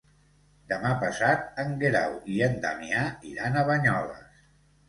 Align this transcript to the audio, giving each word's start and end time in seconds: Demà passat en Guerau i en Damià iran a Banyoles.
Demà 0.71 0.93
passat 1.03 1.61
en 1.63 1.75
Guerau 1.83 2.15
i 2.37 2.39
en 2.47 2.57
Damià 2.65 3.05
iran 3.35 3.61
a 3.63 3.67
Banyoles. 3.73 4.45